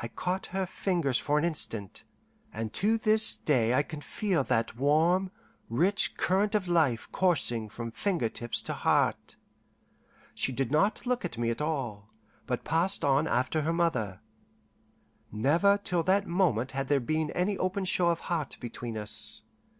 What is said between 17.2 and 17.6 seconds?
any